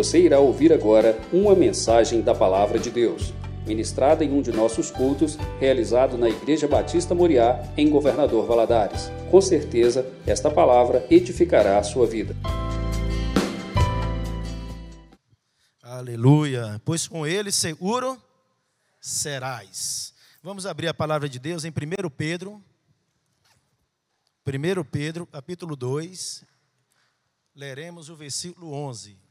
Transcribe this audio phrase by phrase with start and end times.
[0.00, 3.34] Você irá ouvir agora uma mensagem da Palavra de Deus,
[3.66, 9.10] ministrada em um de nossos cultos, realizado na Igreja Batista Moriá, em Governador Valadares.
[9.30, 12.34] Com certeza, esta palavra edificará a sua vida.
[15.82, 16.80] Aleluia.
[16.82, 18.16] Pois com ele seguro
[18.98, 20.14] serás.
[20.42, 22.64] Vamos abrir a palavra de Deus em 1 Pedro.
[24.46, 26.42] 1 Pedro, capítulo 2.
[27.54, 29.28] Leremos o versículo 11.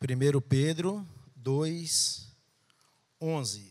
[0.00, 2.26] Primeiro Pedro 2,
[3.20, 3.70] 11.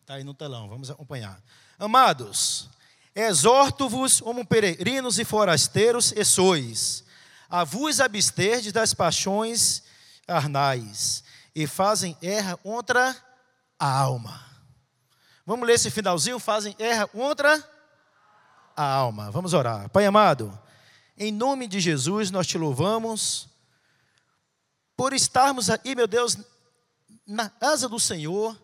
[0.00, 1.40] Está aí no telão, vamos acompanhar.
[1.78, 2.68] Amados,
[3.14, 7.04] exorto-vos como peregrinos e forasteiros e sois,
[7.48, 9.84] a vos absterdes das paixões
[10.26, 11.22] carnais,
[11.54, 13.16] e fazem erra contra
[13.78, 14.44] a alma.
[15.46, 16.40] Vamos ler esse finalzinho?
[16.40, 17.62] Fazem erra contra
[18.76, 19.30] a alma.
[19.30, 19.88] Vamos orar.
[19.90, 20.58] Pai amado,
[21.16, 23.48] em nome de Jesus, nós te louvamos
[24.96, 26.36] por estarmos aqui, meu Deus,
[27.26, 28.56] na casa do Senhor,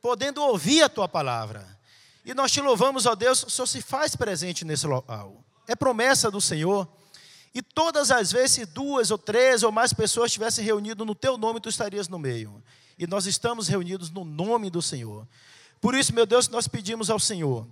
[0.00, 1.78] podendo ouvir a tua palavra.
[2.24, 5.44] E nós te louvamos, ó Deus, o Senhor se faz presente nesse local.
[5.66, 6.88] É promessa do Senhor.
[7.54, 11.60] E todas as vezes, duas ou três ou mais pessoas estivessem reunidas no teu nome,
[11.60, 12.62] tu estarias no meio.
[12.98, 15.26] E nós estamos reunidos no nome do Senhor.
[15.80, 17.66] Por isso, meu Deus, nós pedimos ao Senhor,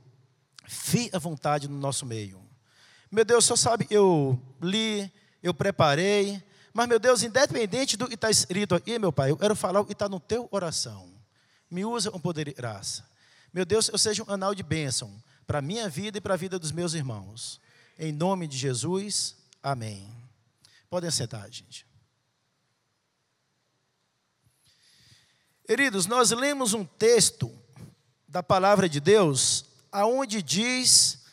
[0.65, 2.46] fique à vontade no nosso meio.
[3.11, 5.11] Meu Deus, só sabe, eu li,
[5.43, 6.43] eu preparei,
[6.77, 9.87] mas, meu Deus, independente do que está escrito aqui, meu Pai, eu quero falar o
[9.87, 11.11] que está no teu oração.
[11.71, 13.09] Me usa com poder e graça.
[13.51, 15.11] Meu Deus, eu seja um anal de bênção
[15.47, 17.59] para a minha vida e para a vida dos meus irmãos.
[17.99, 20.07] Em nome de Jesus, amém.
[20.91, 21.87] Podem sentar, gente.
[25.67, 27.51] Queridos, nós lemos um texto
[28.29, 31.25] da palavra de Deus aonde diz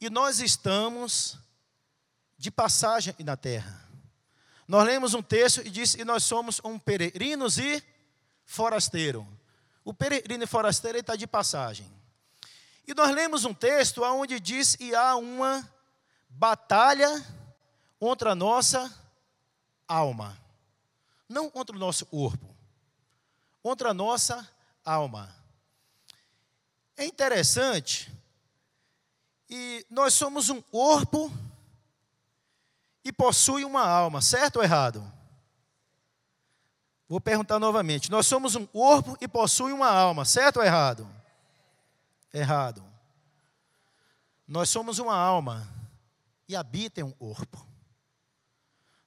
[0.00, 1.38] e nós estamos
[2.36, 3.86] de passagem na terra.
[4.68, 7.82] Nós lemos um texto e diz: E nós somos um peregrinos e
[8.44, 9.26] forasteiro.
[9.84, 11.90] O peregrino e forasteiro está de passagem.
[12.86, 15.68] E nós lemos um texto onde diz: E há uma
[16.28, 17.08] batalha
[17.98, 18.92] contra a nossa
[19.86, 20.36] alma.
[21.28, 22.54] Não contra o nosso corpo,
[23.62, 24.48] contra a nossa
[24.84, 25.34] alma.
[26.96, 28.12] É interessante
[29.48, 31.32] e nós somos um corpo
[33.04, 35.12] e possui uma alma, certo ou errado?
[37.08, 38.10] Vou perguntar novamente.
[38.10, 41.08] Nós somos um corpo e possui uma alma, certo ou errado?
[42.32, 42.84] Errado.
[44.46, 45.68] Nós somos uma alma
[46.48, 47.64] e habita em um corpo.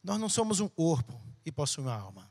[0.02, 2.30] Nós não somos um corpo e possui uma alma.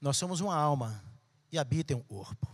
[0.00, 1.02] Nós somos uma alma
[1.50, 2.46] e habita em um corpo.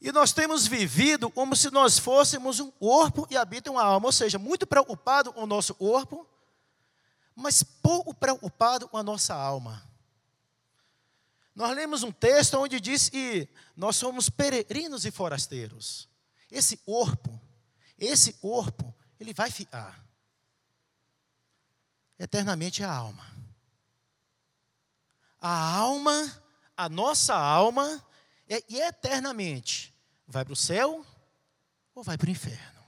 [0.00, 4.12] E nós temos vivido como se nós fôssemos um corpo e habita uma alma, ou
[4.12, 6.26] seja, muito preocupado com o nosso corpo,
[7.34, 9.86] mas pouco preocupado com a nossa alma.
[11.54, 13.46] Nós lemos um texto onde diz que
[13.76, 16.08] nós somos peregrinos e forasteiros.
[16.50, 17.38] Esse corpo,
[17.98, 20.02] esse corpo, ele vai ficar.
[22.18, 23.26] Eternamente a alma.
[25.38, 26.42] A alma,
[26.74, 28.02] a nossa alma,
[28.48, 29.89] é, eternamente
[30.30, 31.04] Vai para o céu
[31.92, 32.84] ou vai para o inferno?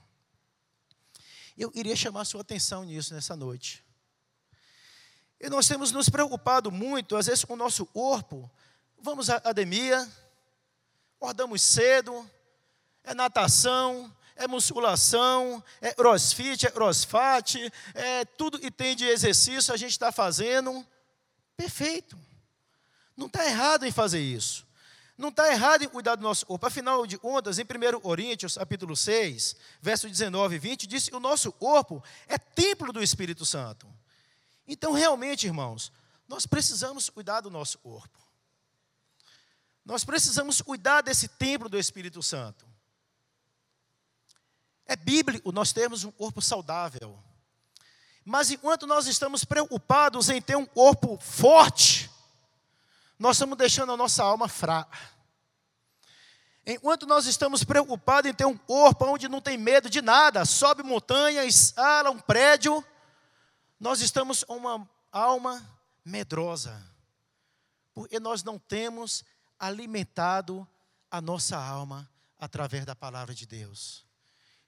[1.57, 3.83] Eu iria chamar sua atenção nisso nessa noite.
[5.41, 8.49] E nós temos nos preocupado muito, às vezes, com o nosso corpo.
[8.97, 10.09] Vamos à academia,
[11.17, 12.25] acordamos cedo,
[13.03, 17.57] é natação, é musculação, é crossfit, é crossfat,
[17.93, 20.87] é tudo que tem de exercício a gente está fazendo.
[21.57, 22.17] Perfeito.
[23.17, 24.65] Não está errado em fazer isso.
[25.17, 26.65] Não está errado em cuidar do nosso corpo.
[26.65, 31.19] Afinal de contas, em 1 Coríntios, capítulo 6, verso 19 e 20, diz que o
[31.19, 33.87] nosso corpo é templo do Espírito Santo.
[34.67, 35.91] Então, realmente, irmãos,
[36.27, 38.17] nós precisamos cuidar do nosso corpo.
[39.85, 42.65] Nós precisamos cuidar desse templo do Espírito Santo.
[44.85, 47.21] É bíblico nós termos um corpo saudável.
[48.25, 52.09] Mas enquanto nós estamos preocupados em ter um corpo forte,
[53.23, 54.99] nós estamos deixando a nossa alma fraca.
[56.65, 60.83] Enquanto nós estamos preocupados em ter um corpo onde não tem medo de nada, sobe
[60.83, 62.83] montanha, escala um prédio,
[63.79, 65.65] nós estamos com uma alma
[66.03, 66.83] medrosa,
[67.93, 69.23] porque nós não temos
[69.57, 70.67] alimentado
[71.09, 74.05] a nossa alma através da palavra de Deus.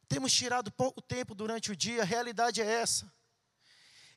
[0.07, 3.11] Temos tirado pouco tempo durante o dia, a realidade é essa.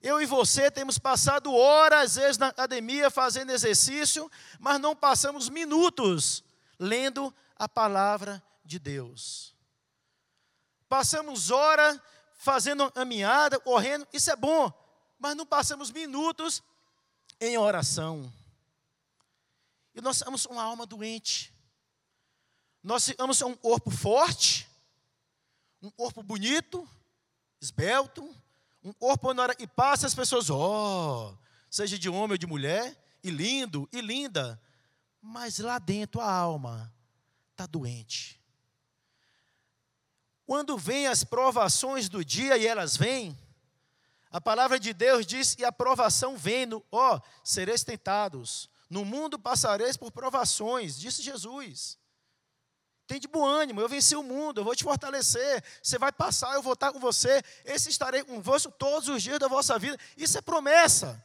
[0.01, 4.31] Eu e você temos passado horas, às vezes, na academia fazendo exercício,
[4.61, 6.45] mas não passamos minutos
[6.79, 9.57] lendo a palavra de Deus.
[10.89, 12.01] Passamos hora
[12.39, 14.73] fazendo caminhada, correndo, isso é bom,
[15.19, 16.63] mas não passamos minutos
[17.41, 18.33] em oração.
[19.95, 21.53] E nós somos uma alma doente.
[22.83, 24.69] Nós somos um corpo forte,
[25.83, 26.89] um corpo bonito,
[27.61, 28.33] esbelto,
[29.01, 31.39] um hora que passa as pessoas, ó, oh,
[31.71, 34.61] seja de homem ou de mulher, e lindo, e linda,
[35.21, 36.93] mas lá dentro a alma
[37.51, 38.41] está doente.
[40.47, 43.37] Quando vêm as provações do dia e elas vêm,
[44.31, 48.71] a palavra de Deus diz: e a provação vem, ó, oh, sereis tentados.
[48.89, 51.99] No mundo passareis por provações, disse Jesus.
[53.09, 55.65] Tem de bom ânimo, eu venci o mundo, eu vou te fortalecer.
[55.83, 57.43] Você vai passar, eu vou estar com você.
[57.65, 59.99] Esse estarei convosco todos os dias da vossa vida.
[60.15, 61.25] Isso é promessa.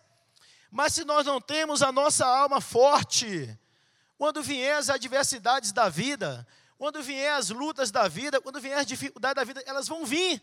[0.72, 3.60] Mas se nós não temos a nossa alma forte,
[4.18, 6.48] quando vier as adversidades da vida,
[6.78, 10.42] quando vier as lutas da vida, quando vier as dificuldades da vida, elas vão vir.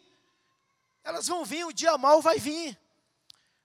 [1.02, 2.78] Elas vão vir, o dia mal vai vir.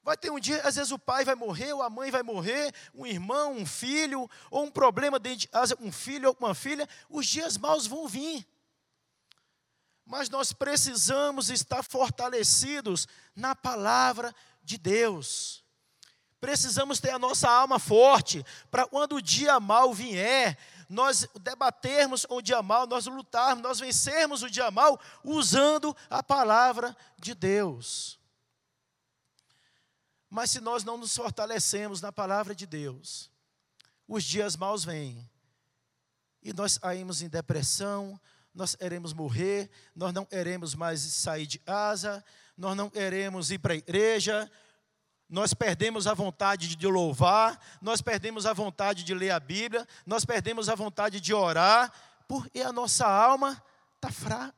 [0.05, 2.71] Vai ter um dia, às vezes o pai vai morrer, ou a mãe vai morrer,
[2.93, 6.87] um irmão, um filho, ou um problema dentro de um filho ou uma filha.
[7.09, 8.47] Os dias maus vão vir.
[10.05, 14.31] Mas nós precisamos estar fortalecidos na palavra
[14.63, 15.63] de Deus.
[16.39, 20.55] Precisamos ter a nossa alma forte para quando o dia mal vier,
[20.87, 26.95] nós debatermos o dia mal, nós lutarmos, nós vencermos o dia mal usando a palavra
[27.17, 28.23] de Deus.
[30.35, 33.31] Mas se nós não nos fortalecemos na palavra de Deus,
[34.05, 35.25] os dias maus vêm.
[36.43, 38.19] E nós caímos em depressão,
[38.53, 42.21] nós iremos morrer, nós não iremos mais sair de casa,
[42.57, 44.51] nós não iremos ir para a igreja,
[45.29, 50.25] nós perdemos a vontade de louvar, nós perdemos a vontade de ler a Bíblia, nós
[50.25, 51.89] perdemos a vontade de orar,
[52.27, 53.63] porque a nossa alma
[53.95, 54.53] está fraca.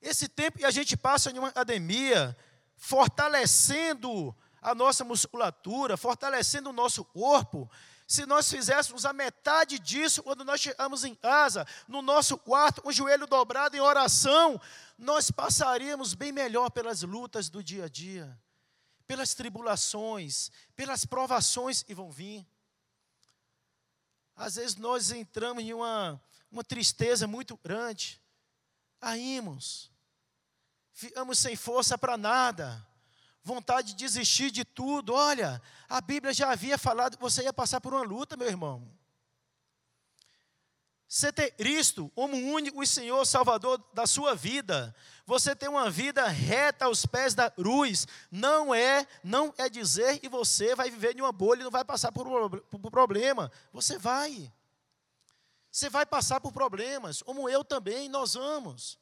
[0.00, 2.36] Esse tempo que a gente passa em uma academia,
[2.84, 7.70] fortalecendo a nossa musculatura, fortalecendo o nosso corpo.
[8.06, 12.90] Se nós fizéssemos a metade disso quando nós chegamos em casa, no nosso quarto, com
[12.90, 14.60] o joelho dobrado em oração,
[14.98, 18.38] nós passaríamos bem melhor pelas lutas do dia a dia,
[19.06, 22.46] pelas tribulações, pelas provações que vão vir.
[24.36, 26.20] Às vezes nós entramos em uma,
[26.52, 28.20] uma tristeza muito grande,
[29.00, 29.90] caímos,
[30.94, 32.86] ficamos sem força para nada,
[33.42, 35.12] vontade de desistir de tudo.
[35.12, 38.88] Olha, a Bíblia já havia falado que você ia passar por uma luta, meu irmão.
[41.06, 44.94] Você ter Cristo como único e Senhor Salvador da sua vida,
[45.26, 50.28] você ter uma vida reta aos pés da cruz, não é, não é dizer que
[50.28, 53.50] você vai viver em uma bolha e não vai passar por, por problema.
[53.72, 54.52] Você vai.
[55.70, 58.98] Você vai passar por problemas, como eu também, nós vamos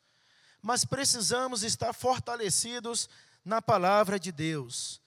[0.62, 3.10] mas precisamos estar fortalecidos
[3.44, 5.00] na palavra de Deus.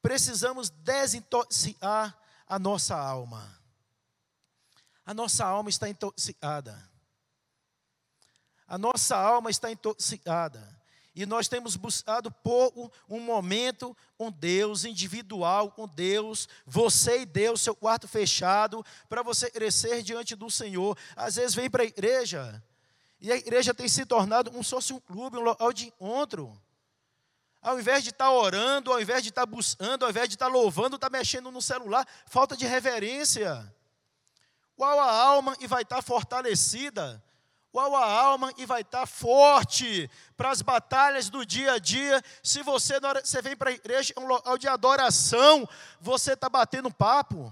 [0.00, 3.60] Precisamos desintoxicar a nossa alma.
[5.04, 6.90] A nossa alma está intoxicada.
[8.66, 10.74] A nossa alma está intoxicada.
[11.14, 17.60] E nós temos buscado pouco um momento com Deus, individual com Deus, você e Deus,
[17.60, 20.98] seu quarto fechado, para você crescer diante do Senhor.
[21.14, 22.60] Às vezes vem para a igreja,
[23.24, 26.60] e a igreja tem se tornado um fosse um clube, um local de encontro.
[27.62, 30.34] Ao invés de estar tá orando, ao invés de estar tá buscando, ao invés de
[30.34, 33.74] estar tá louvando, está mexendo no celular, falta de reverência.
[34.76, 37.24] Qual a alma e vai estar fortalecida?
[37.72, 42.22] Qual a alma e vai estar forte para as batalhas do dia a dia?
[42.42, 45.66] Se você, você vem para a igreja, é um local de adoração,
[45.98, 47.50] você está batendo papo.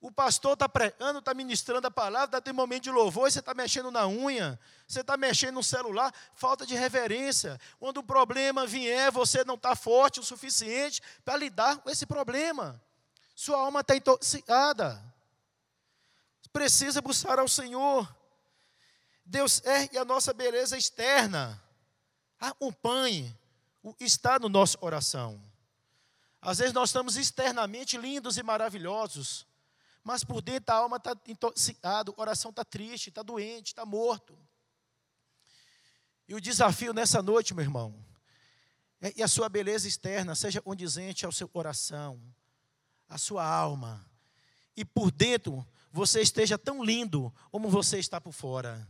[0.00, 3.40] O pastor está pregando, está ministrando a palavra, está tendo momento de louvor, e você
[3.40, 7.60] está mexendo na unha, você está mexendo no celular, falta de reverência.
[7.78, 12.82] Quando o problema vier, você não está forte o suficiente para lidar com esse problema.
[13.34, 15.02] Sua alma está intoxicada.
[16.52, 18.08] Precisa buscar ao Senhor.
[19.24, 21.62] Deus é a nossa beleza externa.
[22.40, 23.38] Acompanhe
[23.82, 25.40] o está no nosso coração.
[26.40, 29.46] Às vezes nós estamos externamente lindos e maravilhosos,
[30.02, 34.38] mas por dentro a alma está intoxicada, o coração está triste, está doente, está morto.
[36.26, 37.94] E o desafio nessa noite, meu irmão,
[39.00, 42.20] é que a sua beleza externa seja condizente ao seu coração,
[43.08, 44.04] à sua alma,
[44.76, 48.86] e por dentro você esteja tão lindo como você está por fora.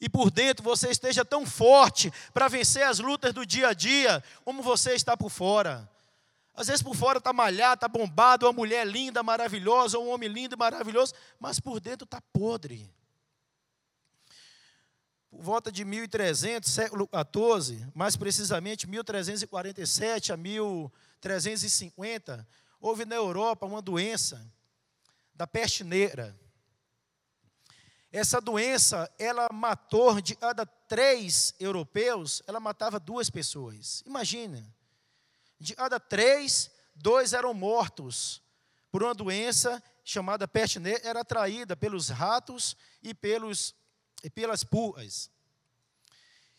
[0.00, 4.22] E por dentro você esteja tão forte para vencer as lutas do dia a dia
[4.44, 5.88] como você está por fora.
[6.56, 10.56] Às vezes por fora está malhado, está bombado, uma mulher linda, maravilhosa, um homem lindo,
[10.56, 12.90] maravilhoso, mas por dentro está podre.
[15.30, 22.48] Por volta de 1300, século XIV, mais precisamente 1347 a 1350,
[22.80, 24.50] houve na Europa uma doença
[25.34, 26.34] da peste negra.
[28.10, 34.02] Essa doença, ela matou de cada três europeus, ela matava duas pessoas.
[34.06, 34.74] Imagina,
[35.58, 38.42] de cada três, dois eram mortos
[38.90, 43.74] por uma doença chamada peste negra, era atraída pelos ratos e, pelos,
[44.22, 45.30] e pelas pulgas.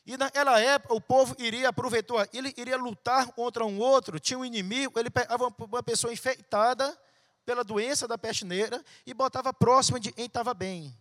[0.06, 4.46] E naquela época o povo iria aproveitar, ele iria lutar contra um outro, tinha um
[4.46, 6.98] inimigo, ele pegava uma pessoa infectada
[7.46, 10.98] pela doença da peste negra e botava próxima de quem estava bem.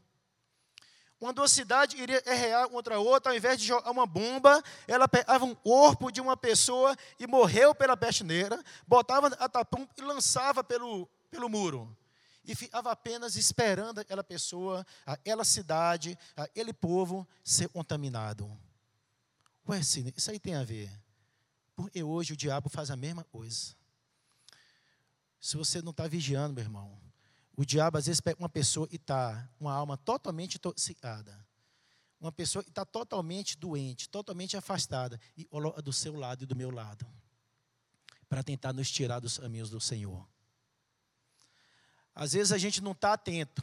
[1.18, 5.44] Quando a cidade iria errear contra outra, ao invés de jogar uma bomba, ela pegava
[5.46, 10.62] um corpo de uma pessoa e morreu pela peste negra, botava a tapum e lançava
[10.62, 11.96] pelo, pelo muro.
[12.44, 18.48] E ficava apenas esperando aquela pessoa, aquela cidade, aquele povo ser contaminado.
[19.68, 20.90] Ué, Cine, isso aí tem a ver.
[21.74, 23.74] Porque hoje o diabo faz a mesma coisa.
[25.40, 27.05] Se você não está vigiando, meu irmão,
[27.56, 31.44] o diabo às vezes pega uma pessoa e está uma alma totalmente intoxicada.
[32.20, 35.48] Uma pessoa está totalmente doente, totalmente afastada, e
[35.82, 37.06] do seu lado e do meu lado,
[38.28, 40.26] para tentar nos tirar dos caminhos do Senhor.
[42.14, 43.62] Às vezes a gente não está atento,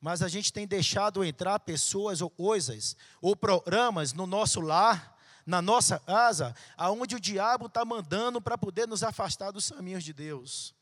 [0.00, 5.60] mas a gente tem deixado entrar pessoas ou coisas, ou programas no nosso lar, na
[5.62, 10.74] nossa casa, aonde o diabo está mandando para poder nos afastar dos caminhos de Deus.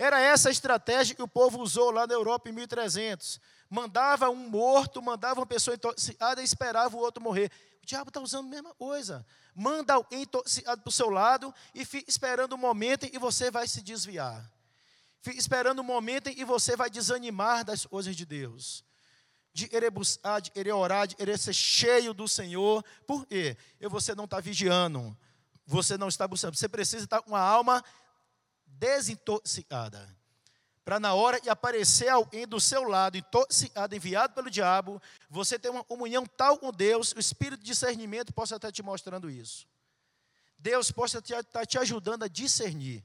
[0.00, 3.38] Era essa a estratégia que o povo usou lá na Europa em 1300.
[3.68, 7.52] Mandava um morto, mandava uma pessoa intoxicada e esperava o outro morrer.
[7.82, 9.26] O diabo está usando a mesma coisa.
[9.54, 13.50] Manda alguém intoxicado para o seu lado e fica esperando o um momento que você
[13.50, 14.50] vai se desviar.
[15.20, 18.82] Fica esperando o um momento que você vai desanimar das coisas de Deus.
[19.52, 22.82] De querer buscar, de querer orar, de querer ser cheio do Senhor.
[23.06, 23.54] Por quê?
[23.78, 25.14] E você não está vigiando.
[25.66, 26.56] Você não está buscando.
[26.56, 27.84] Você precisa estar com a alma
[28.80, 30.08] desintoxicada.
[30.82, 35.68] Para na hora de aparecer alguém do seu lado, intoxicado, enviado pelo diabo, você ter
[35.68, 39.68] uma comunhão tal com Deus, o espírito de discernimento possa estar te mostrando isso.
[40.58, 43.04] Deus possa estar te ajudando a discernir.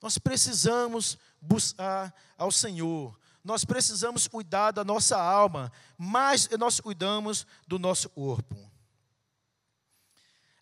[0.00, 3.18] Nós precisamos buscar ao Senhor.
[3.44, 8.56] Nós precisamos cuidar da nossa alma, mas nós cuidamos do nosso corpo.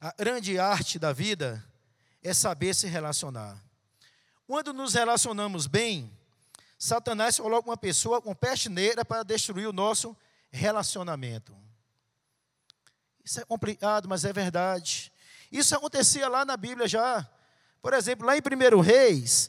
[0.01, 1.65] A grande arte da vida
[2.27, 3.63] é saber se relacionar.
[4.49, 6.11] Quando nos relacionamos bem,
[6.77, 10.17] Satanás coloca uma pessoa com peste negra para destruir o nosso
[10.51, 11.57] relacionamento.
[13.25, 15.13] Isso é complicado, mas é verdade.
[15.53, 17.29] Isso acontecia lá na Bíblia já.
[17.81, 19.49] Por exemplo, lá em 1 Reis,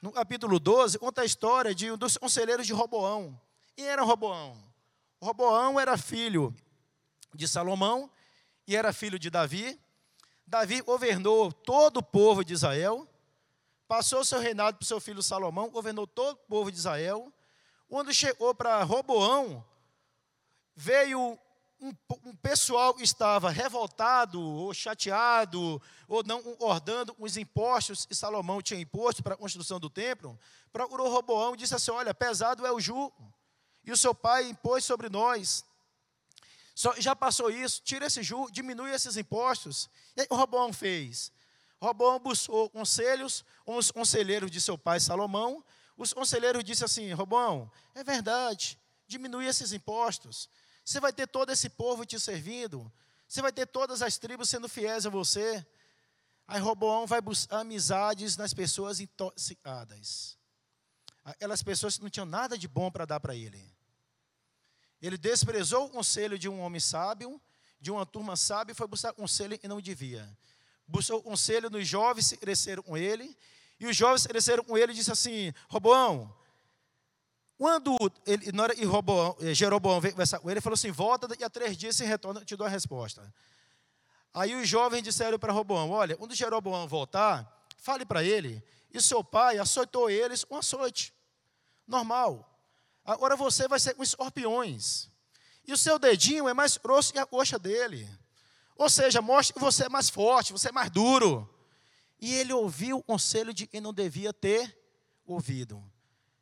[0.00, 3.40] no capítulo 12, conta a história de um dos conselheiros de Roboão.
[3.74, 4.56] Quem era Roboão?
[5.20, 6.54] Roboão era filho
[7.34, 8.08] de Salomão
[8.68, 9.80] e era filho de Davi.
[10.46, 13.08] Davi governou todo o povo de Israel,
[13.88, 17.32] passou seu reinado para o seu filho Salomão, governou todo o povo de Israel.
[17.88, 19.64] Quando chegou para Roboão,
[20.76, 21.38] veio
[21.80, 28.14] um, um, pessoal que estava revoltado, ou chateado, ou não concordando com os impostos que
[28.14, 30.38] Salomão tinha imposto para a construção do templo,
[30.72, 33.12] procurou Roboão e disse assim: Olha, pesado é o jugo,
[33.84, 35.64] e o seu pai impôs sobre nós.
[36.74, 39.88] Só, já passou isso, tira esse juros, diminui esses impostos.
[40.16, 41.30] E aí o Roboão fez?
[41.80, 45.64] Roboão buscou conselhos, uns conselheiros de seu pai Salomão.
[45.96, 50.48] Os conselheiros disseram assim: Roboão, é verdade, diminui esses impostos.
[50.84, 52.92] Você vai ter todo esse povo te servindo.
[53.26, 55.64] Você vai ter todas as tribos sendo fiéis a você.
[56.46, 60.36] Aí Roboão vai buscar amizades nas pessoas intoxicadas.
[61.24, 63.73] Aquelas pessoas que não tinham nada de bom para dar para ele.
[65.04, 67.38] Ele desprezou o conselho de um homem sábio,
[67.78, 70.26] de uma turma sábia, e foi buscar conselho e não devia.
[70.88, 73.36] Buscou conselho nos jovens que cresceram com ele,
[73.78, 76.34] e os jovens cresceram com ele e disse assim: Roboão,
[77.58, 77.94] quando
[78.24, 81.28] ele, na hora que Roboão, eh, Jeroboão veio conversar com ele, ele falou assim: volta
[81.28, 83.30] daqui a três dias e retorna, te dou a resposta.
[84.32, 89.22] Aí os jovens disseram para Roboão: olha, quando Jeroboão voltar, fale para ele, e seu
[89.22, 91.12] pai açoitou eles com açoite.
[91.86, 92.53] Normal.
[93.04, 95.08] Agora você vai ser com escorpiões.
[95.66, 98.08] E o seu dedinho é mais grosso que a coxa dele.
[98.76, 101.48] Ou seja, mostra que você é mais forte, você é mais duro.
[102.20, 104.76] E ele ouviu o conselho de quem não devia ter
[105.26, 105.82] ouvido.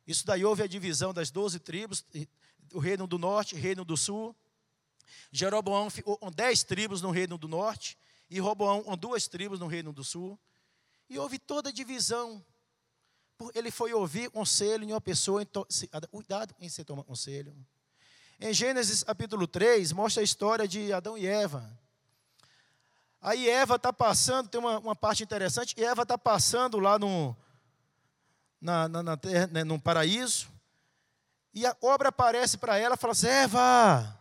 [0.05, 2.03] Isso daí houve a divisão das doze tribos,
[2.73, 4.35] o reino do norte, o reino do sul.
[5.31, 7.97] Jeroboão ficou com dez tribos no reino do norte,
[8.29, 10.39] e Roboão com duas tribos no reino do sul.
[11.09, 12.43] E houve toda a divisão.
[13.53, 15.45] Ele foi ouvir conselho em uma pessoa,
[16.11, 17.55] cuidado em se tomar conselho.
[18.39, 21.79] Em Gênesis capítulo 3, mostra a história de Adão e Eva.
[23.21, 27.33] Aí Eva está passando, tem uma, uma, parte interessante, Eva está passando lá no,
[28.59, 30.51] na, na, na terra, né, no paraíso,
[31.53, 34.19] e a obra aparece para ela e fala assim, Eva,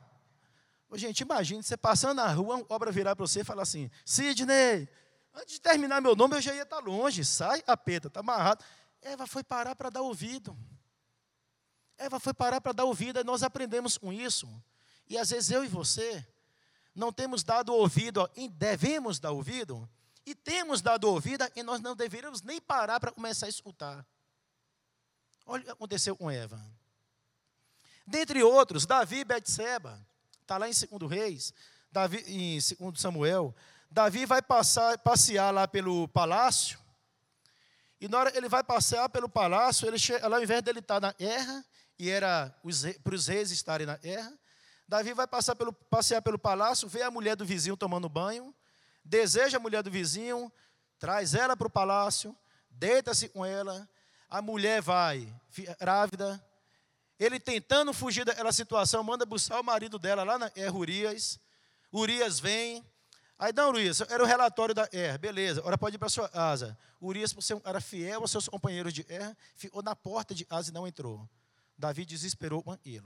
[0.95, 4.89] gente, imagine você passando na rua, a obra virar para você e falar assim, Sidney,
[5.35, 8.21] antes de terminar meu nome, eu já ia estar tá longe, sai a peta, está
[8.21, 8.65] amarrado.
[9.03, 10.57] Eva foi parar para dar ouvido.
[11.99, 14.49] Eva foi parar para dar ouvido, e nós aprendemos com isso.
[15.09, 16.27] E às vezes eu e você
[16.95, 19.89] não temos dado ouvido, e devemos dar ouvido,
[20.25, 24.07] e temos dado ouvido, e nós não deveríamos nem parar para começar a escutar.
[25.45, 26.61] Olha o que aconteceu com Eva.
[28.07, 30.05] Dentre outros, Davi e Betseba,
[30.41, 31.53] está lá em 2 Reis,
[31.91, 33.55] Davi, em 2 Samuel,
[33.91, 36.82] Davi vai passar, passear lá pelo palácio,
[38.03, 41.15] e na hora ele vai passear pelo palácio, ele chega, ao invés dele estar na
[41.21, 41.65] erra,
[41.97, 42.53] e era
[43.05, 44.37] para os reis estarem na erra,
[44.89, 48.53] Davi vai passar pelo, passear pelo palácio, vê a mulher do vizinho tomando banho,
[49.05, 50.51] deseja a mulher do vizinho,
[50.99, 52.37] traz ela para o palácio,
[52.69, 53.89] deita-se com ela,
[54.29, 55.33] a mulher vai
[55.79, 56.45] grávida,
[57.21, 61.39] ele tentando fugir daquela situação, manda buscar o marido dela lá na é, Urias,
[61.93, 62.85] Urias vem,
[63.39, 66.79] Aí, não, Urias, era o relatório da Er, beleza, agora pode ir para sua casa.
[67.01, 70.73] Urias, ser era fiel aos seus companheiros de Er, ficou na porta de Asa e
[70.73, 71.29] não entrou.
[71.77, 73.03] Davi desesperou ele.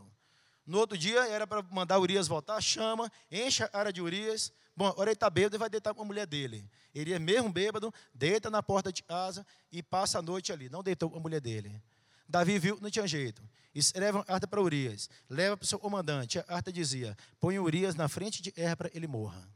[0.66, 4.52] No outro dia, era para mandar Urias voltar, chama, enche a área de Urias.
[4.76, 6.68] Bom, agora ele está bêbado e vai deitar com a mulher dele.
[6.92, 10.68] Ele é mesmo bêbado, deita na porta de casa e passa a noite ali.
[10.68, 11.80] Não deitou com a mulher dele.
[12.28, 13.42] Davi viu, não tinha jeito.
[13.72, 15.08] Escreve uma carta para Urias.
[15.30, 16.38] Leva para o seu comandante.
[16.38, 19.48] A carta dizia: põe Urias na frente de Er para ele morra.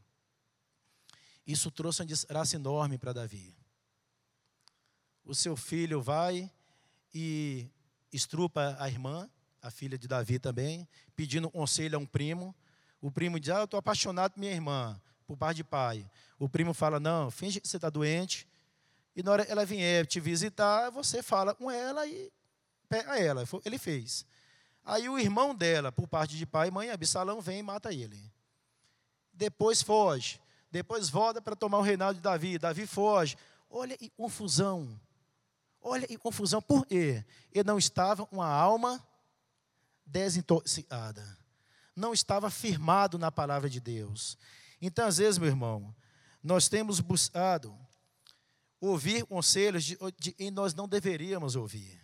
[1.45, 3.55] Isso trouxe uma desgraça enorme para Davi.
[5.23, 6.51] O seu filho vai
[7.13, 7.69] e
[8.11, 9.29] estrupa a irmã,
[9.61, 12.55] a filha de Davi também, pedindo conselho a um primo.
[12.99, 16.09] O primo diz: Ah, eu estou apaixonado por minha irmã, por par de pai.
[16.39, 18.47] O primo fala: Não, finge que você está doente.
[19.15, 22.31] E na hora ela vier te visitar, você fala com ela e
[22.87, 23.43] pega ela.
[23.65, 24.25] Ele fez.
[24.83, 28.31] Aí o irmão dela, por parte de pai e mãe, Absalão, vem e mata ele.
[29.33, 30.39] Depois foge.
[30.71, 32.57] Depois volta para tomar o reinado de Davi.
[32.57, 33.37] Davi foge.
[33.69, 34.99] Olha que confusão.
[35.81, 36.61] Olha que confusão.
[36.61, 37.25] Por quê?
[37.51, 39.05] Ele não estava uma alma
[40.05, 41.37] desintoxicada.
[41.95, 44.37] Não estava firmado na palavra de Deus.
[44.81, 45.93] Então, às vezes, meu irmão,
[46.41, 47.77] nós temos buscado
[48.79, 52.01] ouvir conselhos de, de nós não deveríamos ouvir.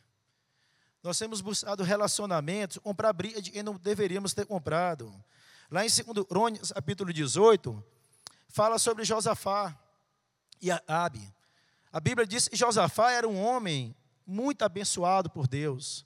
[1.01, 5.13] Nós temos buscado relacionamentos, comprar briga de quem não deveríamos ter comprado.
[5.71, 7.83] Lá em 2 Crônicas, capítulo 18,
[8.47, 9.77] fala sobre Josafá
[10.61, 11.33] e Abi.
[11.91, 16.05] A Bíblia diz que Josafá era um homem muito abençoado por Deus.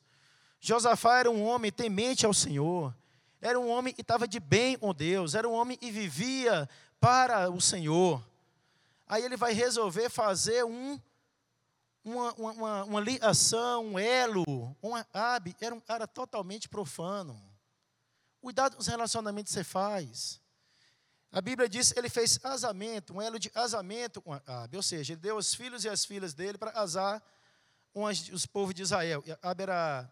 [0.59, 2.95] Josafá era um homem temente ao Senhor.
[3.41, 5.33] Era um homem que estava de bem com Deus.
[5.33, 8.23] Era um homem que vivia para o Senhor.
[9.07, 10.99] Aí ele vai resolver fazer um,
[12.03, 15.55] uma, uma, uma ligação, um elo, um Abi.
[15.59, 17.41] Era um cara totalmente profano.
[18.39, 20.40] Cuidado com os relacionamentos que você faz.
[21.31, 25.13] A Bíblia diz que ele fez casamento, um elo de casamento com Abe, ou seja,
[25.13, 27.23] ele deu os filhos e as filhas dele para casar
[27.93, 29.23] com os povos de Israel.
[29.41, 30.11] Abe era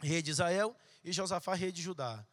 [0.00, 2.26] rei de Israel e Josafá rei de Judá.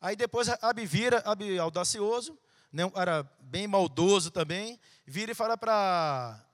[0.00, 2.38] Aí depois Abe vira, Abe audacioso,
[2.72, 6.44] né, era bem maldoso também, vira e fala para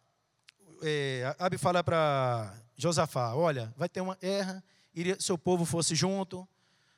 [0.82, 4.64] é, fala para Josafá, olha, vai ter uma guerra,
[5.18, 6.48] seu povo fosse junto,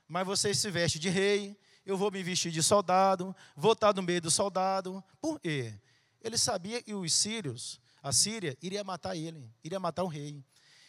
[0.07, 4.03] mas você se veste de rei, eu vou me vestir de soldado, vou estar no
[4.03, 5.03] meio do soldado.
[5.21, 5.73] Por quê?
[6.21, 10.45] Ele sabia que os sírios, a Síria, iria matar ele, iria matar o rei.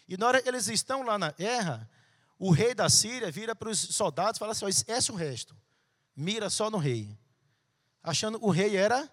[0.07, 1.87] E na hora que eles estão lá na guerra,
[2.39, 5.55] o rei da Síria vira para os soldados e fala assim: esquece o resto,
[6.15, 7.15] mira só no rei.
[8.01, 9.07] Achando o rei era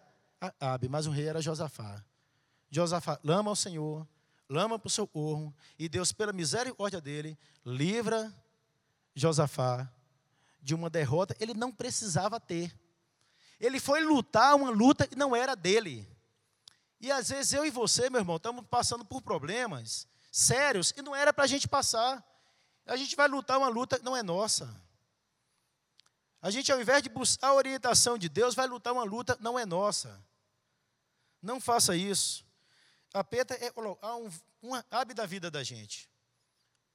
[0.58, 2.02] Abe, mas o rei era Josafá.
[2.70, 4.06] Josafá lama ao Senhor,
[4.48, 8.32] lama para o seu corpo, e Deus, pela misericórdia dele, livra
[9.14, 9.90] Josafá
[10.64, 12.74] de uma derrota, ele não precisava ter.
[13.60, 16.08] Ele foi lutar uma luta que não era dele.
[16.98, 21.14] E às vezes eu e você, meu irmão, estamos passando por problemas sérios e não
[21.14, 22.24] era para a gente passar.
[22.86, 24.74] A gente vai lutar uma luta que não é nossa.
[26.40, 29.42] A gente, ao invés de buscar a orientação de Deus, vai lutar uma luta que
[29.42, 30.18] não é nossa.
[31.42, 32.44] Não faça isso.
[33.12, 34.30] A peta é um,
[34.62, 36.10] uma ave da vida da gente.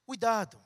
[0.04, 0.60] Cuidado.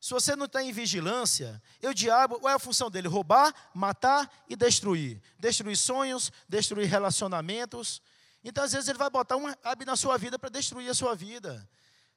[0.00, 3.08] Se você não está em vigilância, o diabo, qual é a função dele?
[3.08, 5.20] Roubar, matar e destruir.
[5.38, 8.00] Destruir sonhos, destruir relacionamentos.
[8.44, 11.16] Então, às vezes, ele vai botar um hábito na sua vida para destruir a sua
[11.16, 11.68] vida.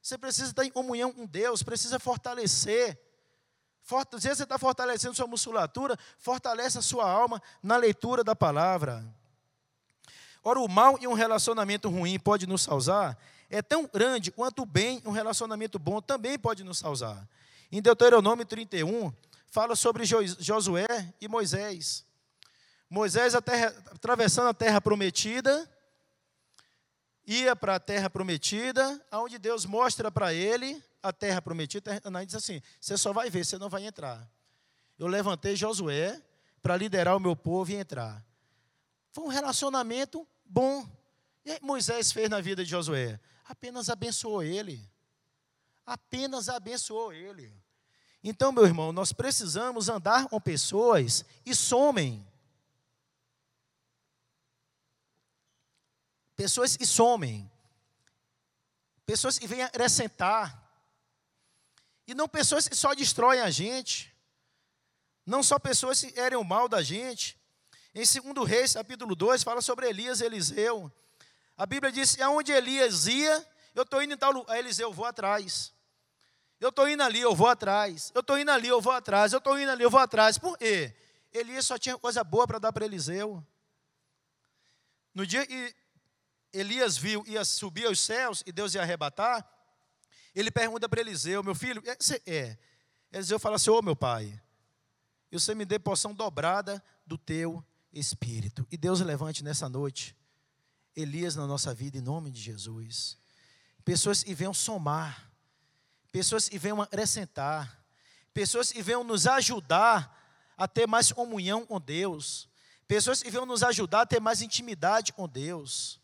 [0.02, 3.00] Você precisa estar em comunhão com Deus, precisa fortalecer.
[4.14, 9.04] Às vezes você está fortalecendo sua musculatura, fortalece a sua alma na leitura da palavra.
[10.44, 13.18] Ora, o mal e um relacionamento ruim pode nos causar
[13.52, 17.28] é tão grande quanto o bem um relacionamento bom também pode nos causar.
[17.72, 19.14] Em Deuteronômio 31,
[19.50, 20.86] fala sobre Josué
[21.22, 22.06] e Moisés.
[22.90, 25.70] Moisés atravessando a terra prometida,
[27.26, 32.02] ia para a terra prometida, onde Deus mostra para ele a terra prometida.
[32.04, 34.30] Anaí diz assim: Você só vai ver, você não vai entrar.
[35.00, 36.22] Eu levantei Josué
[36.62, 38.22] para liderar o meu povo e entrar.
[39.14, 40.86] Foi um relacionamento bom.
[41.46, 43.18] E aí Moisés fez na vida de Josué?
[43.46, 44.86] Apenas abençoou ele.
[45.86, 47.61] Apenas abençoou ele.
[48.24, 52.26] Então, meu irmão, nós precisamos andar com pessoas e somem.
[56.36, 57.52] Pessoas que somem.
[59.06, 60.62] Pessoas que vêm acrescentar.
[62.06, 64.16] E não pessoas que só destroem a gente.
[65.26, 67.40] Não só pessoas que querem o mal da gente.
[67.94, 70.92] Em 2 Reis, capítulo 2, fala sobre Elias e Eliseu.
[71.58, 74.58] A Bíblia diz: aonde Elias ia, eu estou indo em tal lugar.
[74.58, 75.74] Eliseu, eu vou atrás.
[76.62, 78.12] Eu estou indo ali, eu vou atrás.
[78.14, 79.34] Eu estou indo ali, eu vou atrás.
[79.34, 80.38] Eu estou indo ali, eu vou atrás.
[80.38, 80.96] Por quê?
[81.34, 83.44] Elias só tinha coisa boa para dar para Eliseu.
[85.12, 85.76] No dia que
[86.54, 89.44] Elias viu, ia subir aos céus e Deus ia arrebatar,
[90.36, 92.56] ele pergunta para Eliseu: Meu filho, você é?
[93.12, 94.40] Eliseu fala assim: Ô oh, meu pai,
[95.32, 98.68] e você me dê porção dobrada do teu espírito.
[98.72, 100.16] E Deus levante nessa noite
[100.96, 103.18] Elias na nossa vida, em nome de Jesus.
[103.84, 105.31] Pessoas que venham somar
[106.12, 107.84] pessoas que venham acrescentar,
[108.34, 110.18] pessoas que venham nos ajudar
[110.58, 112.50] a ter mais comunhão com Deus,
[112.88, 116.00] pessoas que venham nos ajudar a ter mais intimidade com Deus.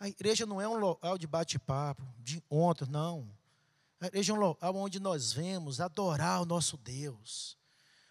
[0.00, 3.28] A igreja não é um local de bate-papo, de ontem, não.
[4.00, 7.58] A igreja é um local onde nós vemos adorar o nosso Deus.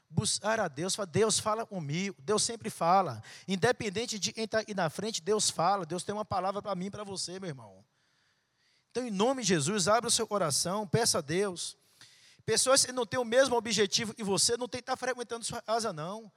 [0.09, 3.21] Buscar a Deus, Deus fala comigo, Deus sempre fala.
[3.47, 5.85] Independente de quem está aí na frente, Deus fala.
[5.85, 7.76] Deus tem uma palavra para mim e para você, meu irmão.
[8.97, 11.77] Então, em nome de Jesus, abra o seu coração, peça a Deus.
[12.43, 15.61] Pessoas que não têm o mesmo objetivo que você, não tem que estar frequentando sua
[15.61, 16.31] casa, não.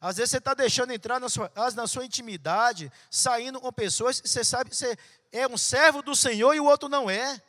[0.00, 4.22] Às vezes você está deixando entrar na sua casa, na sua intimidade, saindo com pessoas,
[4.24, 4.96] você sabe que você
[5.32, 7.42] é um servo do Senhor e o outro não é.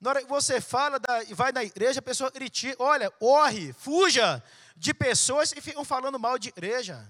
[0.00, 4.42] Na hora que você fala e vai na igreja, a pessoa critica, olha, corre, fuja
[4.76, 7.08] de pessoas que ficam falando mal de igreja.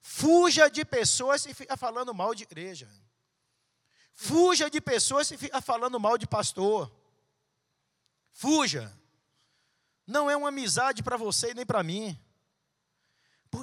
[0.00, 2.88] Fuja de pessoas que ficam falando mal de igreja.
[4.20, 5.30] Fuja de pessoas
[5.62, 6.92] falando mal de pastor.
[8.32, 8.92] Fuja.
[10.04, 12.18] Não é uma amizade para você nem para mim.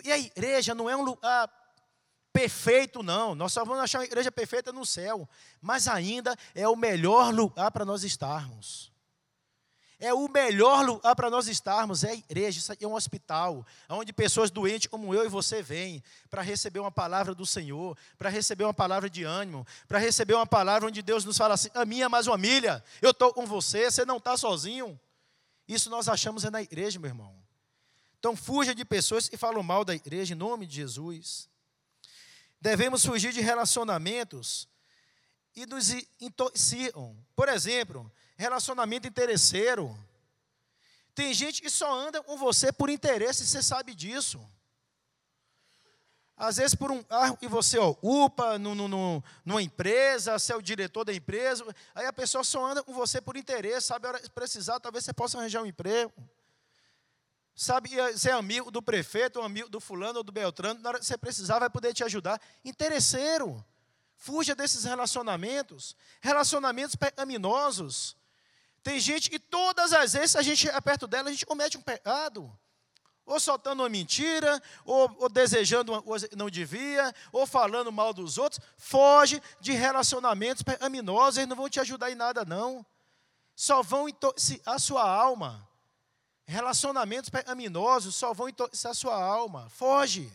[0.05, 1.51] E a igreja não é um lugar
[2.31, 3.35] perfeito, não.
[3.35, 5.27] Nós só vamos achar uma igreja perfeita no céu.
[5.59, 8.93] Mas ainda é o melhor lugar para nós estarmos.
[9.99, 14.11] É o melhor lugar para nós estarmos, é a igreja, isso é um hospital, onde
[14.11, 18.65] pessoas doentes como eu e você vêm para receber uma palavra do Senhor, para receber
[18.65, 22.09] uma palavra de ânimo, para receber uma palavra onde Deus nos fala assim: a minha
[22.09, 24.99] mais uma milha, eu estou com você, você não está sozinho.
[25.67, 27.33] Isso nós achamos é na igreja, meu irmão.
[28.19, 31.47] Então fuja de pessoas que falam mal da igreja, em nome de Jesus.
[32.59, 34.67] Devemos fugir de relacionamentos
[35.55, 37.15] e nos intoxicam.
[37.35, 39.97] Por exemplo, relacionamento interesseiro.
[41.13, 44.39] Tem gente que só anda com você por interesse, você sabe disso.
[46.37, 50.55] Às vezes por um carro que você ocupa no, no, no, numa empresa, você é
[50.55, 54.21] o diretor da empresa, aí a pessoa só anda com você por interesse, sabe, hora
[54.31, 56.11] precisar, talvez você possa arranjar um emprego.
[57.55, 60.99] Sabe, você é amigo do prefeito, ou amigo do fulano ou do Beltrano, na hora
[60.99, 62.41] que você precisar, vai poder te ajudar.
[62.65, 63.63] Interesseiro.
[64.17, 68.17] Fuja desses relacionamentos, relacionamentos pecaminosos.
[68.85, 71.81] Tem gente que todas as vezes a gente é perto dela, a gente comete um
[71.81, 72.55] pecado.
[73.25, 78.13] Ou soltando uma mentira, ou, ou, desejando uma coisa que não devia, ou falando mal
[78.13, 78.61] dos outros.
[78.77, 82.85] Foge de relacionamentos pecaminosos, eles não vão te ajudar em nada, não.
[83.55, 84.05] Só vão
[84.67, 85.67] a sua alma.
[86.45, 89.67] Relacionamentos pecaminosos só vão intoxicar a sua alma.
[89.71, 90.31] Foge.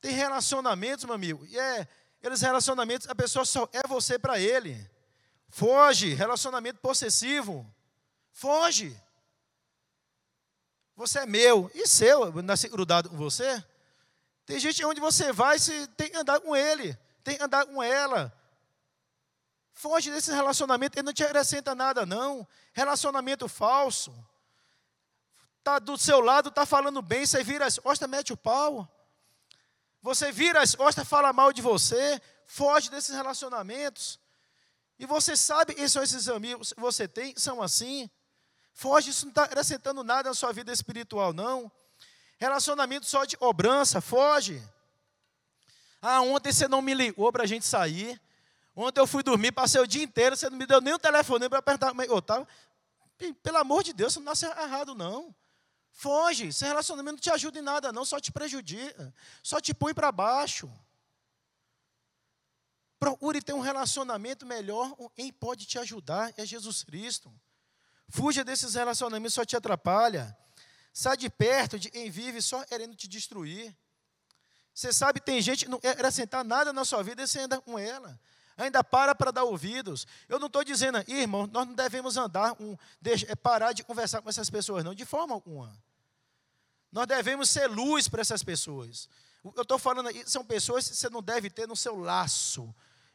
[0.00, 1.86] Tem relacionamentos, meu amigo, e é,
[2.20, 4.90] eles relacionamentos, a pessoa só é você para ele.
[5.54, 7.70] Foge, relacionamento possessivo.
[8.32, 8.98] Foge.
[10.96, 13.62] Você é meu e seu, nasci grudado com você.
[14.46, 17.82] Tem gente onde você vai, você tem que andar com ele, tem que andar com
[17.82, 18.32] ela.
[19.74, 22.48] Foge desse relacionamento, ele não te acrescenta nada, não.
[22.72, 24.10] Relacionamento falso.
[25.58, 28.88] Está do seu lado, está falando bem, você vira as costas, mete o pau.
[30.00, 34.21] Você vira as costas, fala mal de você, foge desses relacionamentos.
[35.02, 38.08] E você sabe quem são esses amigos que você tem, são assim.
[38.72, 41.72] Foge, isso não está acrescentando nada na sua vida espiritual, não.
[42.38, 44.62] Relacionamento só de cobrança, foge.
[46.00, 48.22] Ah, ontem você não me ligou para a gente sair.
[48.76, 51.48] Ontem eu fui dormir, passei o dia inteiro, você não me deu nem o telefone
[51.48, 52.46] para apertar eu estava.
[53.42, 55.34] Pelo amor de Deus, você não nasce errado, não.
[55.90, 59.12] Foge, esse relacionamento não te ajuda em nada, não, só te prejudica,
[59.42, 60.70] só te põe para baixo.
[63.02, 67.34] Procure ter um relacionamento melhor, quem pode te ajudar é Jesus Cristo.
[68.08, 70.38] Fuja desses relacionamentos, só te atrapalha.
[70.92, 73.76] Sai de perto de quem vive só querendo te destruir.
[74.72, 77.60] Você sabe, tem gente que não quer acrescentar nada na sua vida e você anda
[77.60, 78.16] com ela.
[78.56, 80.06] Ainda para para dar ouvidos.
[80.28, 82.76] Eu não estou dizendo, irmão, nós não devemos andar, um,
[83.26, 85.76] é parar de conversar com essas pessoas, não, de forma alguma.
[86.92, 89.08] Nós devemos ser luz para essas pessoas.
[89.42, 92.72] Eu estou falando aí, são pessoas que você não deve ter no seu laço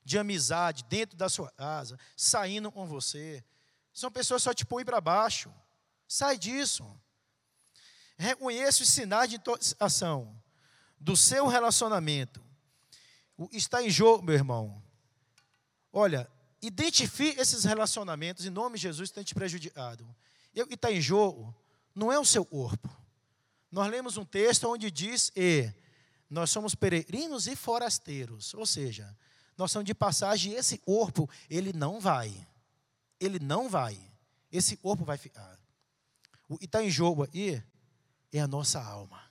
[0.07, 3.43] de amizade, dentro da sua casa, saindo com você.
[3.93, 5.53] São pessoas que só te põem para baixo.
[6.07, 6.89] Sai disso.
[8.17, 10.41] Reconheça os sinais de intoxicação
[10.97, 12.41] do seu relacionamento.
[13.51, 14.81] Está em jogo, meu irmão.
[15.91, 20.07] Olha, identifique esses relacionamentos em nome de Jesus que tem te prejudicado.
[20.55, 21.53] E o que está em jogo
[21.93, 22.89] não é o seu corpo.
[23.69, 25.69] Nós lemos um texto onde diz e
[26.29, 29.13] nós somos peregrinos e forasteiros, ou seja,
[29.57, 32.47] nós somos de passagem esse corpo, ele não vai.
[33.19, 33.99] Ele não vai.
[34.51, 35.59] Esse corpo vai ficar.
[36.47, 37.61] O que está em jogo aí
[38.31, 39.21] é a nossa alma.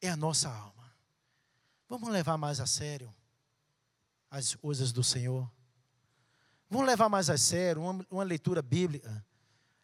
[0.00, 0.94] É a nossa alma.
[1.88, 3.14] Vamos levar mais a sério
[4.30, 5.50] as coisas do Senhor.
[6.68, 9.24] Vamos levar mais a sério uma, uma leitura bíblica.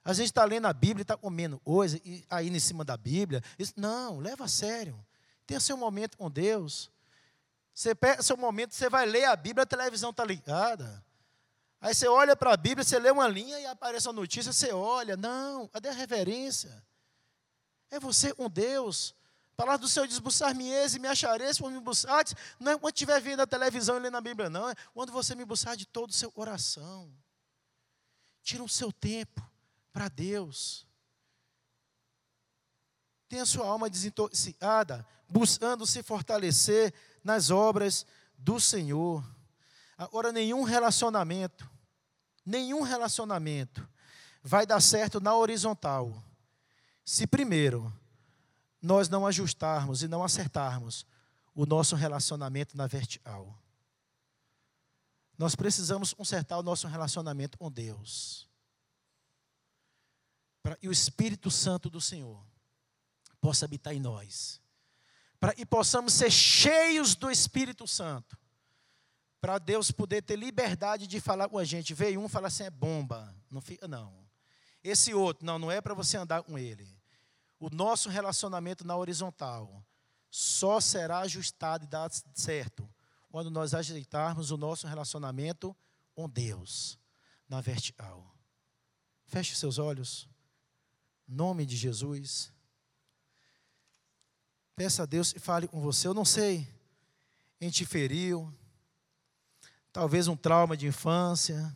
[0.05, 2.96] Às vezes está lendo a Bíblia e está comendo coisa, e aí em cima da
[2.96, 3.42] Bíblia.
[3.57, 5.05] Diz, não, leva a sério.
[5.46, 6.90] Tenha seu momento com Deus.
[7.74, 11.04] Você pega seu momento, você vai ler a Bíblia, a televisão está ligada.
[11.80, 14.72] Aí você olha para a Bíblia, você lê uma linha e aparece a notícia, você
[14.72, 15.16] olha.
[15.16, 16.85] Não, cadê a reverência?
[17.90, 19.14] É você com Deus.
[19.56, 22.24] Palavra do Senhor diz: buscar-me-eis e me achareis por me buscar.
[22.61, 24.68] Não é quando estiver vendo a televisão e lendo a Bíblia, não.
[24.68, 27.12] É quando você me buscar de todo o seu coração.
[28.42, 29.42] Tira o seu tempo
[29.92, 30.87] para Deus.
[33.28, 38.06] Tenha sua alma desintoxicada, buscando se fortalecer nas obras
[38.37, 39.24] do Senhor.
[39.96, 41.70] Agora, nenhum relacionamento
[42.44, 43.88] nenhum relacionamento
[44.42, 46.22] vai dar certo na horizontal
[47.04, 47.92] se primeiro
[48.80, 51.06] nós não ajustarmos e não acertarmos
[51.54, 53.56] o nosso relacionamento na vertical.
[55.38, 58.48] Nós precisamos consertar o nosso relacionamento com Deus.
[60.80, 62.44] Que o Espírito Santo do Senhor
[63.40, 64.61] possa habitar em nós.
[65.42, 68.38] Para que possamos ser cheios do Espírito Santo
[69.40, 71.92] para Deus poder ter liberdade de falar com a gente.
[71.92, 73.35] Veio um falar assim, é bomba.
[73.50, 74.14] Não fica, não.
[74.85, 76.88] Esse outro, não, não é para você andar com ele.
[77.59, 79.85] O nosso relacionamento na horizontal
[80.31, 82.88] só será ajustado e dado certo
[83.28, 85.76] quando nós ajeitarmos o nosso relacionamento
[86.14, 87.00] com Deus
[87.48, 88.33] na vertical.
[89.24, 90.28] Feche seus olhos.
[91.26, 92.52] Nome de Jesus.
[94.74, 96.08] Peça a Deus e fale com você.
[96.08, 96.66] Eu não sei.
[97.61, 98.52] A gente feriu
[99.92, 101.74] talvez um trauma de infância.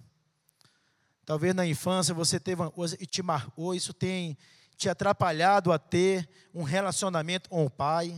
[1.25, 4.39] Talvez na infância você teve uma coisa e te marcou, isso tem
[4.77, 8.15] te atrapalhado a ter um relacionamento com o pai.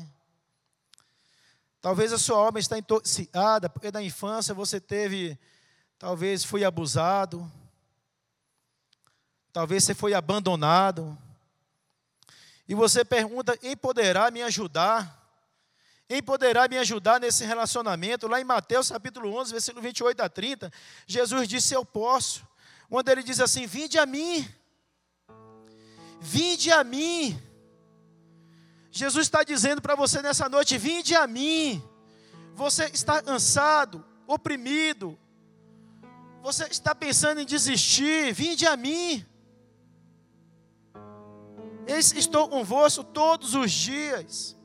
[1.80, 5.38] Talvez a sua alma está intoxicada, porque na infância você teve,
[5.98, 7.50] talvez foi abusado,
[9.52, 11.16] talvez você foi abandonado.
[12.68, 15.16] E você pergunta: quem poderá me ajudar?
[16.06, 18.28] Quem poderá me ajudar nesse relacionamento?
[18.28, 20.72] Lá em Mateus capítulo 11, versículo 28 a 30,
[21.06, 22.46] Jesus disse: Eu posso.
[22.90, 24.46] Quando ele diz assim: Vinde a mim,
[26.20, 27.42] vinde a mim.
[28.90, 31.82] Jesus está dizendo para você nessa noite: Vinde a mim.
[32.54, 35.16] Você está cansado, oprimido,
[36.42, 39.24] você está pensando em desistir, vinde a mim.
[41.88, 44.58] Estou convosco todos os dias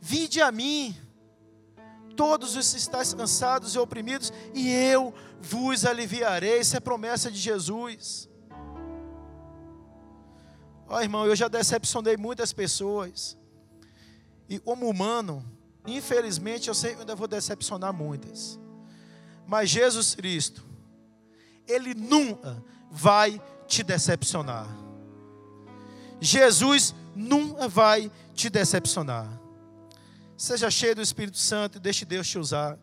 [0.00, 0.96] Vinde a mim,
[2.16, 6.60] todos os que estáis cansados e oprimidos, e eu vos aliviarei.
[6.60, 8.28] Isso é promessa de Jesus.
[10.88, 13.36] Ó oh, irmão, eu já decepcionei muitas pessoas.
[14.48, 15.44] E como humano,
[15.86, 18.58] infelizmente, eu sei que ainda vou decepcionar muitas.
[19.46, 20.64] Mas Jesus Cristo,
[21.66, 24.66] Ele nunca vai te decepcionar.
[26.20, 29.28] Jesus nunca vai te decepcionar.
[30.36, 32.78] Seja cheio do Espírito Santo e deixe Deus te usar.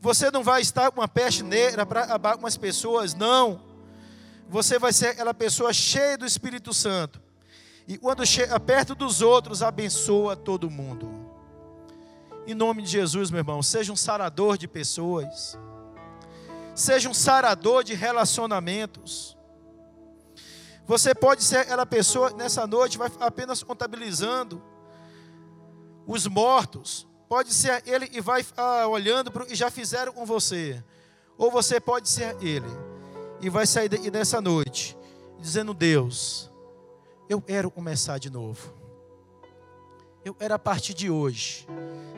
[0.00, 3.60] Você não vai estar com uma peste negra para acabar com as pessoas, não.
[4.48, 7.20] Você vai ser aquela pessoa cheia do Espírito Santo.
[7.88, 11.26] E quando chega perto dos outros, abençoa todo mundo.
[12.46, 15.58] Em nome de Jesus, meu irmão, seja um sarador de pessoas.
[16.74, 19.35] Seja um sarador de relacionamentos.
[20.86, 24.62] Você pode ser aquela pessoa nessa noite vai apenas contabilizando
[26.06, 27.06] os mortos.
[27.28, 30.82] Pode ser ele e vai ah, olhando para e já fizeram com você.
[31.36, 32.68] Ou você pode ser ele
[33.40, 34.96] e vai sair daqui nessa noite
[35.40, 36.50] dizendo: Deus,
[37.28, 38.72] eu quero começar de novo.
[40.24, 41.66] Eu quero a partir de hoje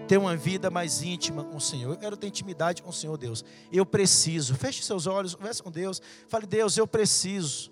[0.06, 1.92] ter uma vida mais íntima com o Senhor.
[1.92, 3.44] Eu quero ter intimidade com o Senhor, Deus.
[3.70, 4.54] Eu preciso.
[4.54, 6.00] Feche seus olhos, converse com Deus.
[6.28, 7.70] Fale, Deus, eu preciso.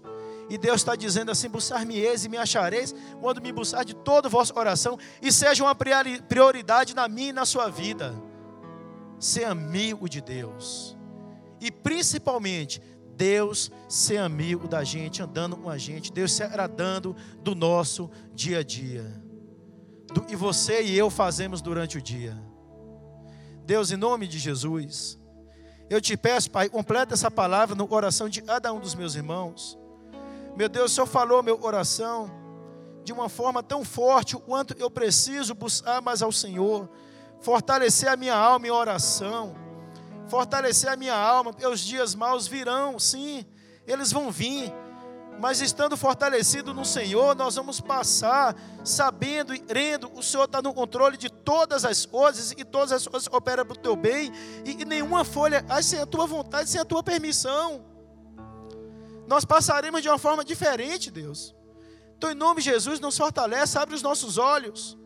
[0.49, 4.31] E Deus está dizendo assim: buscar-me-eis e me achareis, quando me buscar de todo o
[4.31, 8.15] vosso coração, e seja uma prioridade na minha e na sua vida.
[9.19, 10.97] Ser amigo de Deus.
[11.61, 12.81] E principalmente,
[13.17, 18.59] Deus ser amigo da gente, andando com a gente, Deus se agradando do nosso dia
[18.59, 19.23] a dia.
[20.13, 22.37] Do você e eu fazemos durante o dia.
[23.65, 25.19] Deus, em nome de Jesus,
[25.91, 29.79] eu te peço, Pai, completa essa palavra no coração de cada um dos meus irmãos.
[30.57, 32.31] Meu Deus, o Senhor falou meu coração
[33.05, 36.89] de uma forma tão forte o quanto eu preciso buscar mais ao Senhor,
[37.41, 39.67] fortalecer a minha alma em oração
[40.29, 43.45] fortalecer a minha alma, porque os dias maus virão, sim,
[43.87, 44.73] eles vão vir.
[45.39, 50.73] Mas estando fortalecido no Senhor, nós vamos passar sabendo e crendo, o Senhor está no
[50.73, 54.33] controle de todas as coisas e todas as coisas operam para o teu bem,
[54.65, 57.96] e, e nenhuma folha sem a tua vontade, sem a tua permissão.
[59.27, 61.55] Nós passaremos de uma forma diferente, Deus.
[62.17, 64.97] Então, em nome de Jesus, nos fortalece, abre os nossos olhos.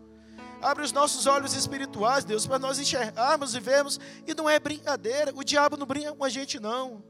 [0.62, 3.98] Abre os nossos olhos espirituais, Deus, para nós enxergarmos e vermos.
[4.26, 7.02] E não é brincadeira, o diabo não brinca com a gente, não.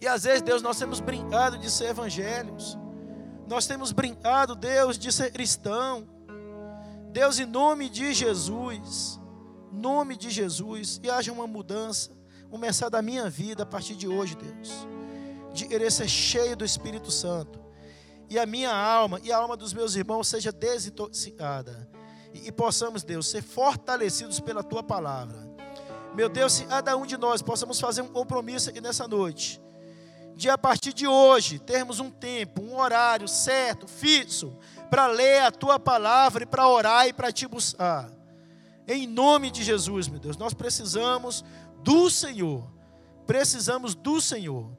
[0.00, 2.76] E às vezes, Deus, nós temos brincado de ser evangélicos.
[3.46, 6.08] Nós temos brincado, Deus, de ser cristão.
[7.12, 9.20] Deus, em nome de Jesus,
[9.70, 12.10] nome de Jesus, e haja uma mudança,
[12.50, 14.86] começar da minha vida a partir de hoje, Deus,
[15.52, 17.60] de ser cheio do Espírito Santo,
[18.28, 21.88] e a minha alma e a alma dos meus irmãos seja desintoxicada
[22.32, 25.50] e, e possamos, Deus, ser fortalecidos pela tua palavra.
[26.14, 29.60] Meu Deus, se cada um de nós possamos fazer um compromisso aqui nessa noite,
[30.34, 34.56] de a partir de hoje termos um tempo, um horário certo, fixo,
[34.90, 38.10] para ler a tua palavra e para orar e para te buscar.
[38.86, 41.44] Em nome de Jesus, meu Deus, nós precisamos
[41.82, 42.70] do Senhor.
[43.26, 44.70] Precisamos do Senhor.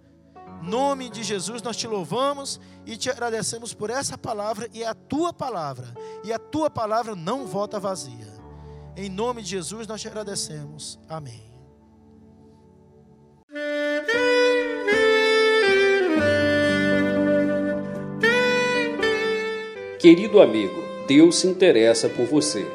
[0.66, 5.34] Nome de Jesus, nós te louvamos e te agradecemos por essa palavra e a tua
[5.34, 5.94] palavra.
[6.24, 8.32] E a tua palavra não volta vazia.
[8.96, 10.98] Em nome de Jesus, nós te agradecemos.
[11.10, 11.44] Amém.
[20.00, 22.66] Querido amigo, Deus se interessa por você.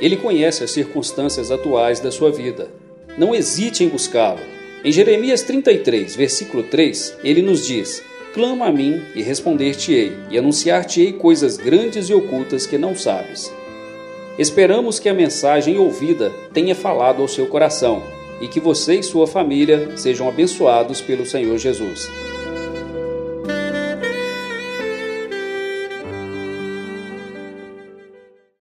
[0.00, 2.70] Ele conhece as circunstâncias atuais da sua vida.
[3.18, 4.53] Não hesite em buscá-lo.
[4.84, 11.14] Em Jeremias 33, versículo 3, ele nos diz: Clama a mim e responder-te-ei, e anunciar-te-ei
[11.14, 13.50] coisas grandes e ocultas que não sabes.
[14.38, 18.02] Esperamos que a mensagem ouvida tenha falado ao seu coração
[18.42, 22.06] e que você e sua família sejam abençoados pelo Senhor Jesus.